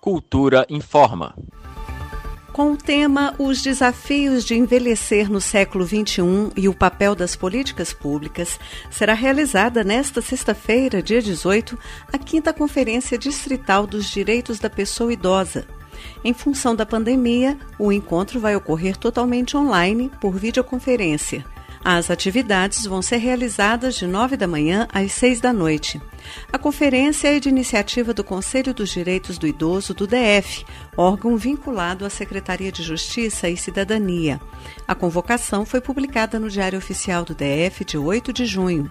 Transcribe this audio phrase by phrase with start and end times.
[0.00, 1.34] Cultura informa.
[2.52, 7.92] Com o tema Os Desafios de Envelhecer no Século XXI e o Papel das Políticas
[7.92, 11.76] Públicas, será realizada nesta sexta-feira, dia 18,
[12.12, 15.66] a quinta Conferência Distrital dos Direitos da Pessoa Idosa.
[16.24, 21.44] Em função da pandemia, o encontro vai ocorrer totalmente online por videoconferência.
[21.90, 25.98] As atividades vão ser realizadas de 9 da manhã às 6 da noite.
[26.52, 32.04] A conferência é de iniciativa do Conselho dos Direitos do Idoso do DF, órgão vinculado
[32.04, 34.38] à Secretaria de Justiça e Cidadania.
[34.86, 38.90] A convocação foi publicada no Diário Oficial do DF de 8 de junho.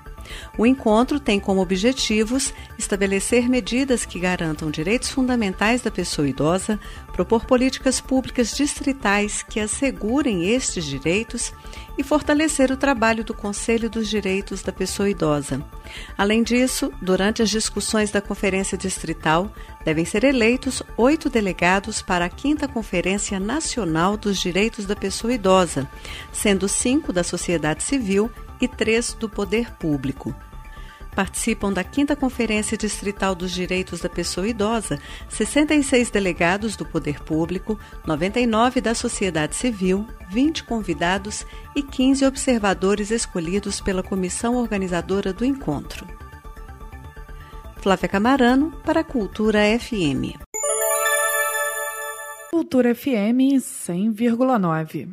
[0.58, 6.80] O encontro tem como objetivos estabelecer medidas que garantam direitos fundamentais da pessoa idosa,
[7.14, 11.54] propor políticas públicas distritais que assegurem estes direitos
[11.98, 15.62] e fortalecer o trabalho do Conselho dos Direitos da Pessoa Idosa.
[16.18, 19.52] Além disso, durante as discussões da Conferência Distrital,
[19.84, 25.86] devem ser eleitos oito delegados para a quinta Conferência Nacional dos Direitos da Pessoa Idosa,
[26.32, 30.34] sendo cinco da sociedade civil e três do poder público.
[31.18, 37.80] Participam da 5 Conferência Distrital dos Direitos da Pessoa Idosa 66 delegados do Poder Público,
[38.06, 41.44] 99 da sociedade civil, 20 convidados
[41.76, 46.06] e 15 observadores escolhidos pela comissão organizadora do encontro.
[47.78, 50.38] Flávia Camarano, para a Cultura FM.
[52.52, 55.10] Cultura FM 100,9.